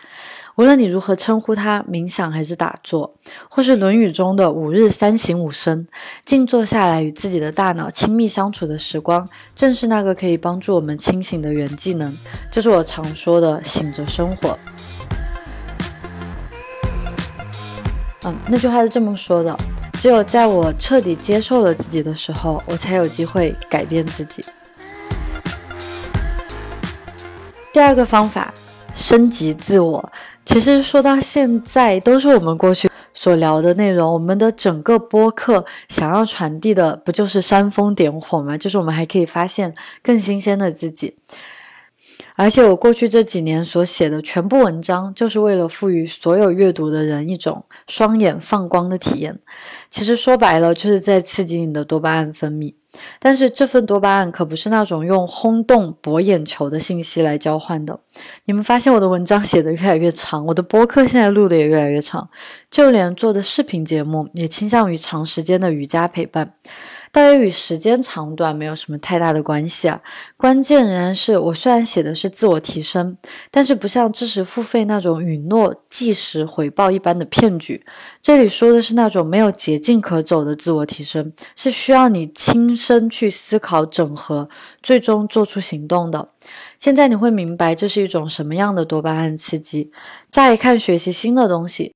[0.57, 3.15] 无论你如何称呼它，冥想还是打坐，
[3.49, 5.87] 或是《论语》中的五日三省吾身，
[6.23, 12.15] 静坐下来与自己的大脑亲密相处的时光，正是那个可以帮助我们清醒的原技能。
[12.51, 14.57] 就是我常说的“醒着生活”。
[18.25, 19.55] 嗯，那句话是这么说的：
[19.93, 24.43] 只有在我彻底接受了自己的时候，我才有机会改变自己。
[27.71, 28.51] 第二个方法，
[28.95, 30.11] 升级自我。
[30.43, 34.11] 其实说到现在，都是我们过去所聊的内容。
[34.11, 38.57] 我们的整个播客想要传递的，不就是煽风点火吗？
[38.57, 41.15] 就是我们还可以发现更新鲜的自己。
[42.35, 49.39] 而且我过去这几年所写的全部文章，就是为了赋予所有阅读的人一种双眼放光的体验。
[49.89, 52.73] 其实说白了，就是在刺激你的多巴胺分泌。
[53.19, 57.99] 但是这份多巴胺可不是那种用轰动博眼球的信息来交换的。
[58.45, 62.29] 你们发现我的文章写的越来越长，我的播客现在录的也越来越长，
[62.71, 66.53] 就连做的视频节目也倾向于长时间的瑜伽陪伴。
[67.15, 70.01] 大约与时间长短没有什么太大的关系啊，
[70.35, 73.15] 关键仍然是我虽然写的是自我提升，
[73.49, 77.85] 但是不像知识付费那种允诺即时回报一般的骗局。
[78.21, 84.49] 这里说的是那种没有捷径可走的自我提升，是需要你亲身去思考、整合，
[84.83, 86.27] 最终做出行动的。
[86.77, 89.89] 现在你会明白这是一种什么样的多巴胺刺激。
[90.29, 91.95] 乍一看，学习新的东西。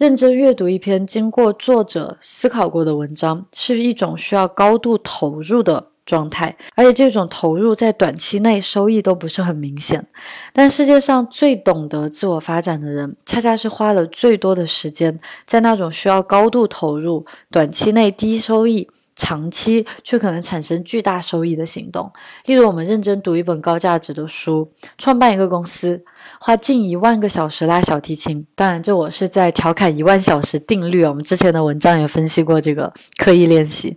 [0.00, 10.06] 认真阅读一篇经过作者思考过的文章，是一种需要高度投入的状态，而且这种投入在短期内收益都不是很明显。
[10.54, 18.88] 但世界上最懂得自我发展的人，恰恰是花了最多的时间在那种需要高度投入、短期内低收益。
[19.20, 22.10] 长期却可能产生巨大收益的行动。
[22.46, 26.02] 例如，我们认真读一本高价值的书，创办一个公司，
[26.40, 28.46] 花近一万个小时拉小提琴。
[28.54, 31.04] 当然，这我是在调侃一万小时定律。
[31.04, 33.94] 我们之前的文章也分析过这个刻意练习、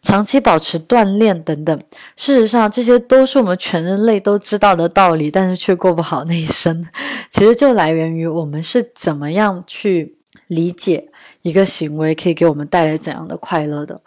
[0.00, 1.76] 长期保持锻炼等等。
[2.14, 6.86] 事实上，这些都是我们全人类都知道的道理，但是却过不好那一生。
[7.28, 11.08] 其实就来源于我们是怎么样去理解
[11.42, 14.00] 一个行为可以给我们带来怎样的快乐的。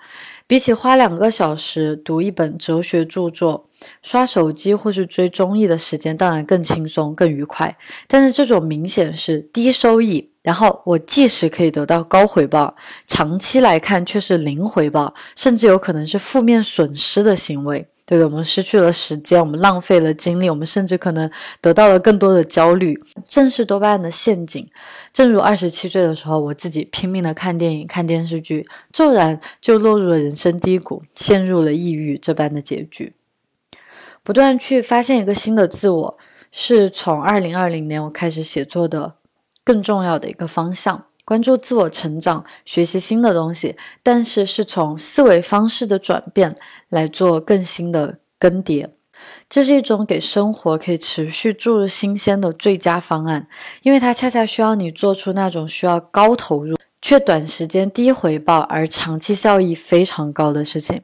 [0.53, 3.67] 比起花两个小时读一本哲学著作，
[4.03, 7.75] 刷手机或是追综艺的时间当然更轻松、更愉快。
[8.07, 12.75] 但是这种明显是低收益，然后我即使可以得到高回报，
[13.07, 17.87] 长期来看却是零回报，甚至有可能是负面损失的行为。
[18.13, 21.27] 对的，我们失去了时间，我们浪费了精力，我们甚至可能
[21.59, 22.95] 得到了更多的焦虑，
[23.27, 24.69] 正是多巴胺的陷阱。
[25.11, 33.15] 正如二十七岁的时候，我自己拼命的看电影、看电视剧，骤然就落入了人生低谷，陷入了抑郁这般的结局。
[34.21, 36.17] 不断去发现一个新的自我，
[36.51, 39.15] 是从二零二零年我开始写作的
[39.63, 41.05] 更重要的一个方向。
[41.25, 46.55] 关注自我成长，学习新的东西，但是是从思维方式的转变
[46.89, 48.89] 来做更新的更迭。
[49.47, 53.47] 这是一种给生活可以持续注入新鲜的最佳方案，
[53.83, 56.75] 因为它恰恰需要你做出那种需要高投入。
[57.03, 61.01] 却短时间低回报而长期效益非常高的事情。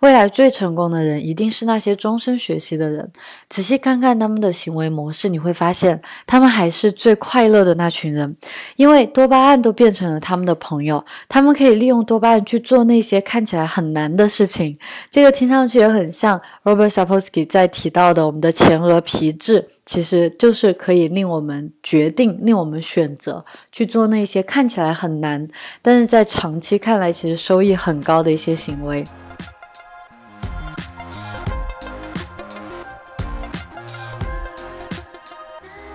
[0.00, 3.10] 未来最成功的人一定是那些终身学习的人。
[3.48, 8.36] 仔细看看他们的行为模式，你会发现他们还是最快乐的那群人，
[8.76, 11.02] 因为多巴胺都变成了他们的朋友。
[11.30, 14.76] 他们可以利用多巴胺去做那些看起来很难的事情。
[15.10, 25.48] 这个听上去也很像 Robert Sapolsky 在提到的我们的前额皮质，其实就是可以令我们决定、令我们选择去做那些看起来很难。
[25.80, 29.02] 但是在长期看来，其实收益很高的一些行为。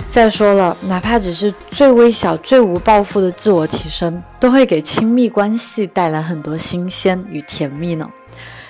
[0.10, 8.10] 再说了，哪怕只是最微小、最无抱负的自我提升，都会给亲密关系带来很多新鲜与甜蜜呢。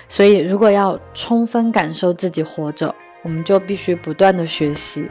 [0.10, 5.10] 所以，如果要充分感受自己活着，我们就必须不断的学习。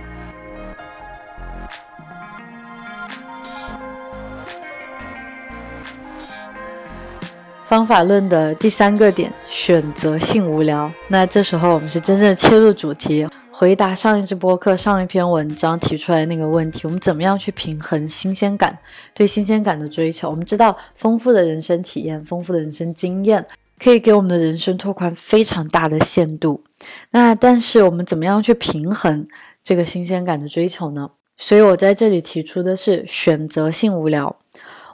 [7.64, 10.92] 方法论的第三个点，选择性无聊。
[11.09, 18.79] 那这时候我们是真正切入主题，回答上一支播客、上一篇文章提出来那个问题：我们怎么样去平衡新鲜感？
[19.14, 20.29] 对新鲜感的追求。
[20.29, 23.46] 我们知道，丰富的人生体验、丰富的人生经验，
[23.83, 26.62] 可以给我们的人生拓宽非常大的限度。
[27.11, 29.27] 那但是我们怎么样去平衡
[29.62, 31.11] 这个新鲜感的追求呢？
[31.37, 34.37] 所以我在这里提出的是选择性无聊。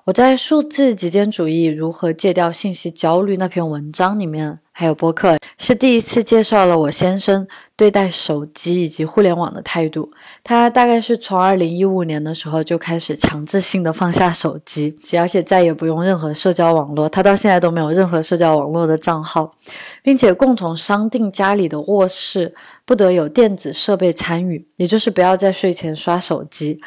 [0.05, 10.09] 我在数字极简主义如何戒掉信息焦虑那篇文章里面，还有播客，是第一次介绍了我先生对待手机以及互联网的态度。
[10.45, 17.09] 他大概是从二零一五年的时候就开始强制性的放下手机，而且再也不用任何社交网络。
[17.09, 19.53] 他到现在都没有任何社交网络的账号，
[20.01, 26.79] 并且共同商定家里的卧室不得有电子设备参与，也就是不要在睡前刷手机。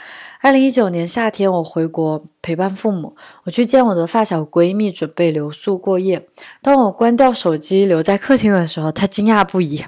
[0.44, 6.28] 二零一九年夏天，我回国陪伴父母，我去见我的发小闺蜜，准备留宿过夜。
[6.64, 9.86] 当我关掉手机留在客厅的时候，她惊讶不已。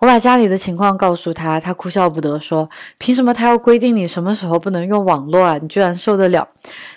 [0.00, 5.56] 我把家里的情况告诉她，她哭笑不得，说：“凭什么他要规定你什么时候不能用网络啊？
[5.56, 6.46] 你居然受得了？”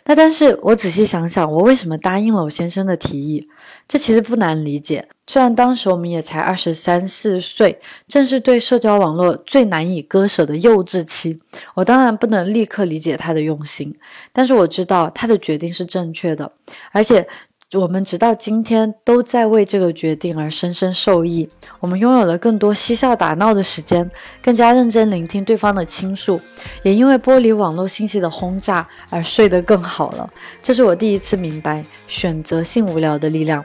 [0.04, 3.48] 那但是我仔细想想，我为什么答应了我先生的提议？
[3.88, 5.08] 这其实不难理解。
[5.30, 11.40] 虽然当时我们也才二十三四岁，正是对社交网络最难以割舍的幼稚期，
[11.76, 13.94] 我当然不能立刻理解他的用心，
[14.32, 16.50] 但是我知道他的决定是正确的，
[16.92, 17.28] 而且
[17.76, 21.50] 我们直到今天都在为这个决定而深深受益。
[21.82, 24.10] 我们拥有了更多嬉笑打闹的时间，
[24.42, 26.40] 更加认真聆听对方的倾诉，
[26.84, 30.30] 也因为剥离网络信息的轰炸而睡得更好了。
[30.62, 33.62] 这是我第一次明白选择性无聊的力量。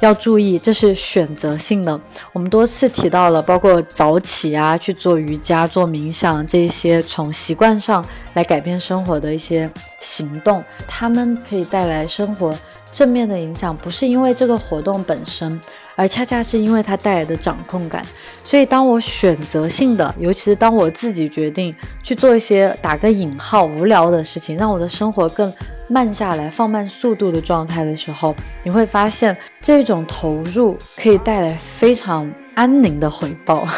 [0.00, 2.00] 要注意，这是选择性的。
[2.32, 12.52] 我们多次提到了，包括早起啊，去做瑜伽、做冥想这些从习惯上来改变生活的一些行动，他们可以带来生活
[12.92, 15.60] 正面的影响，不是因为这个活动本身。
[15.94, 18.02] 而恰恰是因为它带来的掌控感，
[18.42, 25.52] 所以当我选择性的，尤其是当我自己决定去做一些打个引号无聊的事情，让我的生活更
[25.88, 33.68] 慢下来、放慢速度的状态的时候，你会发现这种投入可以带来非常安宁的回报。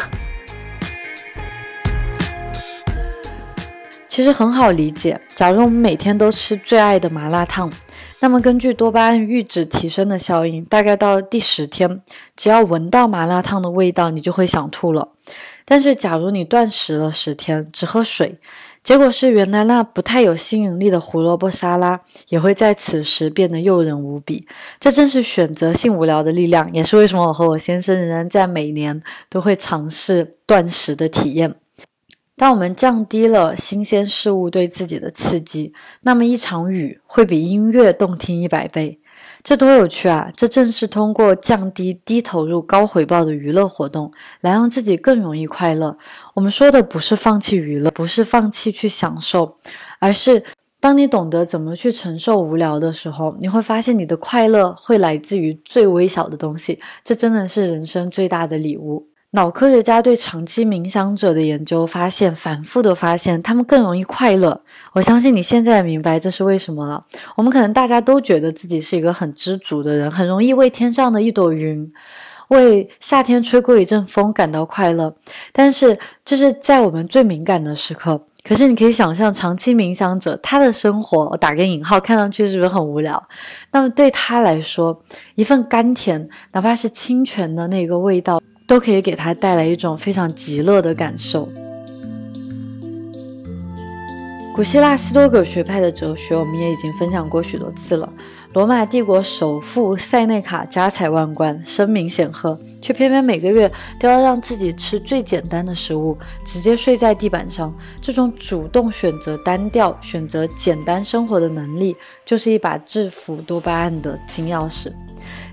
[4.07, 7.69] 其实很好理解，假如我们每天都吃最爱的麻辣烫。
[8.21, 12.01] 那么根据多巴胺阈值提升的效应，大概到第十天，
[12.35, 15.09] 只要闻到麻辣烫的味道，你就会想吐了。
[15.63, 18.37] 但是假如你断食了十天，只喝水，
[18.81, 21.99] 结果是原来那不太有吸引力的胡萝卜沙拉，
[22.29, 24.47] 也会在此时变得诱人无比。
[24.79, 31.55] 这正是选择性无聊的力量，也是为什么我和我先生仍然在每年都会尝试断食的体验。
[32.37, 38.99] 当我们降低了新鲜事物对自己的刺激，那么一场雨会比音乐动听一百倍。
[39.41, 40.29] 这多有趣啊！
[40.35, 44.11] 这正是通过降低低投入高回报的娱乐活动，
[44.41, 45.97] 来让自己更容易快乐。
[46.33, 49.57] 我们说的不是放弃娱乐，不是放弃去享受，
[49.99, 50.43] 而是
[50.81, 56.81] 当你懂得怎么去承受无聊的时候，你会发现你的快乐会来自于最微小的东西。
[57.03, 59.07] 这真的是人生最大的礼物。
[59.35, 64.61] 脑科学家对长期冥想者的研究发现，反复的发现，他们更容易快乐。
[64.93, 67.03] 我相信你现在明白这是为什么了。
[67.35, 71.91] 我们可能大家都觉得自己是一个很知足的人，很容易为天上的一朵云，
[72.47, 75.13] 为夏天吹过一阵风感到快乐。
[75.51, 78.21] 但是这是在我们最敏感的时刻。
[78.47, 83.21] 可是你可以想象，长期冥想者他的生活，我打个引号，看上去是不是很无聊？
[83.73, 85.03] 那么对他来说，
[85.35, 88.41] 一份甘甜，哪怕是清泉的那个味道。
[88.67, 91.47] 都可以给他带来一种非常极乐的感受。
[94.55, 98.09] 古希腊斯多葛学派的哲学，我们也已经分享过许多次了。
[98.53, 107.75] 罗马帝国首富塞内卡家财万贯，声名显赫，却偏偏每个月都要让自己吃最简单的食物，直接睡在地板上。
[108.01, 111.93] 这种主动选择单调、选择简单生活的能力，
[112.23, 114.89] 就是一把制服多巴胺的金钥匙。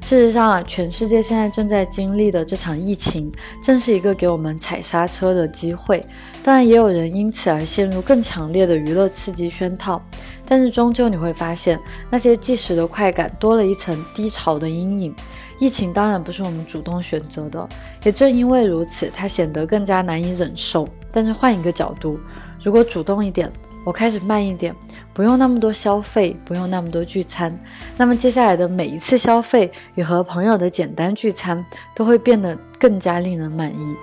[0.00, 6.04] 事实上啊，全世界现在正在经历的这场疫情，正是一个给我们踩刹车的机会。
[6.42, 10.02] 当然，也有人因此而陷入更强烈的娱乐刺激圈套。
[10.46, 11.78] 但是，终究你会发现，
[12.10, 15.14] 那些即时的快感多了一层低潮的阴影。
[15.58, 17.68] 疫情当然不是我们主动选择的，
[18.02, 20.86] 也正因为如此，它显得更加难以忍受。
[21.12, 22.18] 但是，换一个角度，
[22.62, 23.50] 如果主动一点，
[23.84, 24.74] 我开始慢一点，
[25.14, 27.58] 不用那么多消费，不用那么多聚餐。
[27.96, 33.96] 那么接下来的每一次消费与和朋友的简单聚餐，都会变得更加令人满意。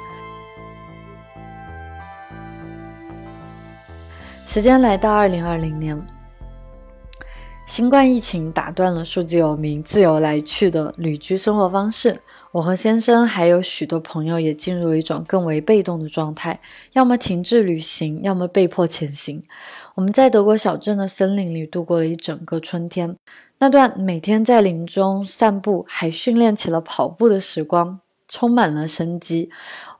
[4.45, 5.99] 时间来到二零二零年，
[7.67, 12.21] 新冠疫情打断了数字游民自由来去的旅居生活方式。
[12.51, 16.59] 我和先生还有许多朋友也进入一种更为被动的状态，
[16.93, 19.43] 要么停滞旅行，要么被迫前行。
[19.95, 23.15] 我们在德国小镇的森林里度过了一整个春天，
[23.57, 29.49] 那段每天在林中散步，还训练起了跑步的时光，充满了生机。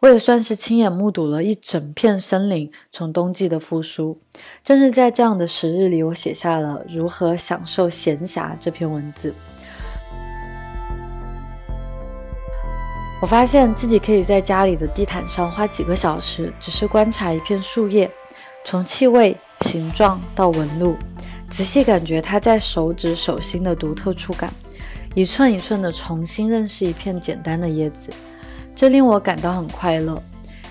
[0.02, 4.22] 我也算是亲眼目睹了一整片森林从冬季的复苏。
[4.64, 9.34] 正是在这样的时日里，我写下了《如何享受闲暇》这篇文字。
[13.22, 18.10] 我发现自己可以在家里的地毯上花几个小时，只是观察一片树叶，
[18.64, 20.96] 从气味、形状到纹路，
[21.50, 24.54] 仔细感觉它在手指、手心的独特触感，
[25.16, 28.10] 一寸一寸地重新认识一片简单的叶子，
[28.76, 30.22] 这令我感到很快乐。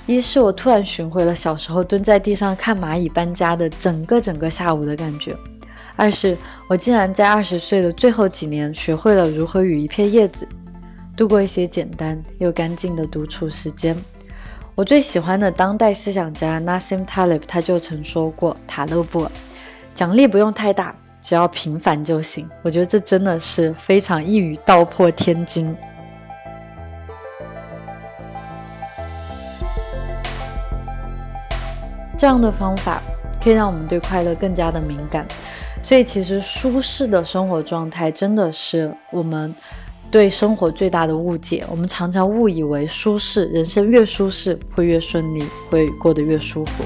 [0.07, 5.34] 一是我突然寻回了小时候蹲在地上看蚂蚁搬家的整个整个下午的感觉；
[5.97, 6.34] 二是
[6.66, 10.49] 我竟然在二十岁的最后几年学会了如何与一片叶子。
[11.14, 13.95] 度过一些简单又干净的独处时间。
[14.79, 19.29] 我最喜欢的当代思想家 Nassim Taleb 他就曾说过：“塔勒布，
[19.93, 25.68] 奖励不用太大，只要平凡就行。”我觉得这真的是非常一语道破天机。
[32.16, 33.03] 这样的方法
[33.43, 35.26] 可以让我们对快乐更加的敏感。
[35.83, 39.53] 所以，其实舒适的生活状态真的是我们。
[40.11, 46.85] 对生活最大的误解，我们常常误以为舒适，人生越舒适会越顺利，会过得越舒服。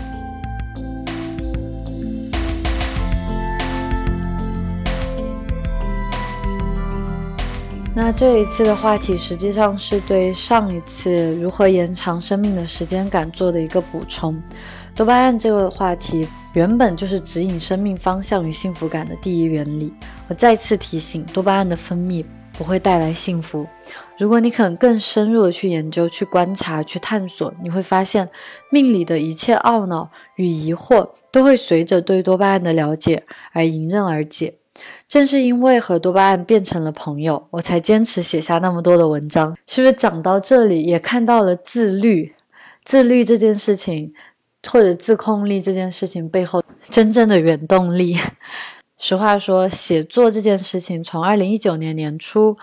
[7.95, 14.35] 那这一次的话题实际上是对上一次如何延长生命的时间感做的一个补充。
[14.97, 19.93] 多巴胺这个话题原本就是指引生命方向与幸福感的第一原理。
[20.27, 22.25] 我再次提醒，多巴胺的分泌。
[22.63, 23.67] 不会带来幸福。
[24.17, 28.29] 如果你肯更深入的去研究、去观察、去探索，你会发现
[28.71, 34.55] 命里的一切懊恼与疑惑都会随着对多巴胺的了解而迎刃而解。
[35.09, 39.57] 正是因为和多巴胺变成了朋友，我才坚持写下那么多的文章。
[39.67, 42.33] 是不是讲到这里也看到了自律？
[42.85, 44.15] 自律这件事情，
[44.69, 48.17] 或者自控力这件事情背后真正的原动力？
[49.05, 52.57] 实话说，写作这件事情从二零一九年年初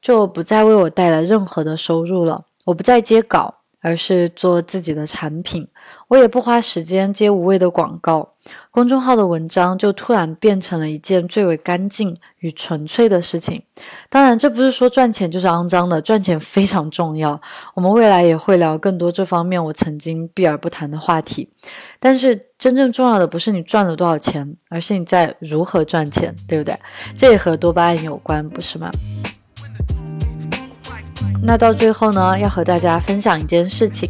[0.00, 2.44] 就不再为我带来任何的收入了。
[2.66, 5.68] 我不再接稿，而是做自己的产品。
[6.08, 8.30] 我也不花时间接无谓的广告，
[8.70, 13.62] 公众号的文章就突然变成了一件最为干净与纯粹的事情。
[14.08, 17.40] 当然，这不是说赚钱就是肮脏的，赚钱非常重要。
[17.74, 21.48] 我们未来也会聊更多这方面我曾经避而不谈的话题。
[21.98, 26.78] 但是，真正重要的不是你赚了多少钱，而是你在如何赚钱，对不对？
[27.16, 28.90] 这也和多巴胺有关，不是吗？
[31.44, 34.08] 那到最后呢，要和大家分享一件事情，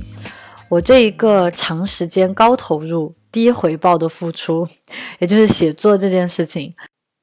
[0.69, 4.69] 我这一个长时间高投入低回报的付出，
[5.19, 6.75] 也就是写作这件事情，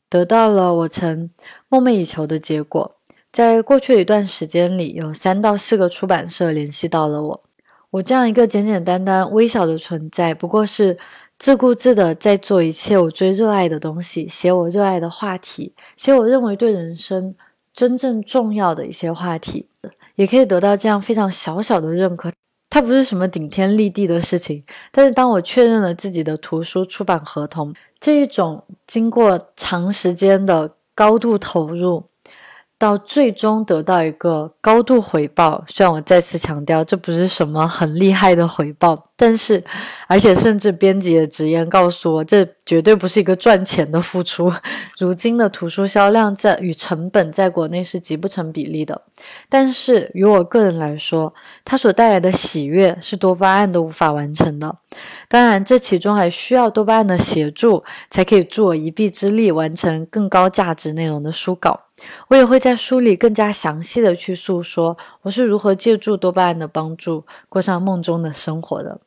[0.10, 1.30] 得到了我曾
[1.70, 2.96] 梦寐以求的结果。
[3.32, 7.44] 在过去一段时间里，有三到四个出版社联系到了我。
[7.92, 10.98] 我这样一个简简单单、微小的存在，不过是
[11.38, 17.36] 自顾自的在做一切我最热爱的东西，写我热爱的话题，写我认为对人生
[17.72, 19.68] 真正重要的一些话题。
[20.20, 22.30] 也可以得到这样非常小小的认可，
[22.70, 24.66] 它不是什么顶天立地的事情。
[24.92, 32.09] 但是当我确认了自己的图书出版合同，这一种经过长时间的高度投入。
[32.80, 39.62] 到最终得到一个高度回报，虽然我再次强调这不是什么很厉害的回报，但是，
[40.08, 44.50] 而且甚至编辑的直言告诉我，这绝对不是一个赚钱的付出。
[44.98, 49.02] 如今的图书销量在与成本在国内是极不成比例的，
[49.50, 51.34] 但是于我个人来说，
[51.66, 54.74] 它所带来的喜悦是多巴胺都无法完成的。
[55.28, 61.82] 当然，这其中还需要多巴胺的协助，才可以助我一臂之力完成更高价值内容的书稿。
[62.28, 69.00] 我也会在书里更加详细的去诉说我是如何借助多巴胺的帮助过上梦中的生活的。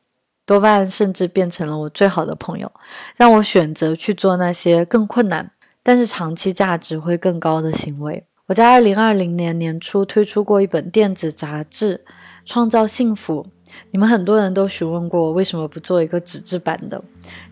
[0.45, 2.71] 多巴胺甚至变成了我最好的朋友，
[3.15, 8.25] 让我选择去做那些更困难但是长期价值会更高的行为。
[8.47, 12.03] 我在二零二零年年初推出过一本电子杂志
[12.45, 13.47] 《创造幸福》，
[13.91, 17.01] 你们很多人都询问过我为什么不做一个纸质版的，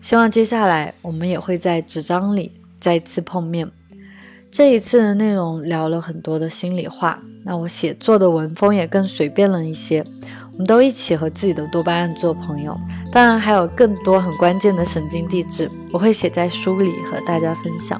[0.02, 3.70] 希望接下来我们也会在纸张里再次碰面。
[4.52, 10.04] 这一次的内容聊了很多的心里话，那我写作的文风也更随便了一些。
[10.52, 12.78] 我们都一起和自己的多巴胺做朋友，
[13.10, 17.98] 当然还有更多很关键的神经递质，我会写在书里和大家分享。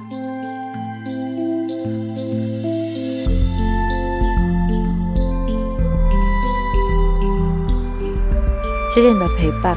[8.94, 9.74] 谢谢你的陪伴。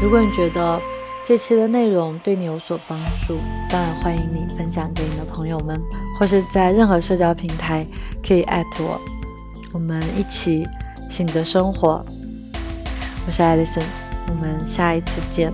[0.00, 0.80] 如果你觉得，
[1.24, 3.36] 这期的内容对你有所帮助，
[3.70, 5.80] 当然欢迎你分享给你的朋友们，
[6.18, 7.86] 或是在任何社交平台
[8.26, 9.00] 可以艾特我，
[9.72, 10.66] 我们一起
[11.08, 12.04] 醒着生活。
[13.24, 13.84] 我是艾丽森，
[14.28, 15.52] 我们下一次见。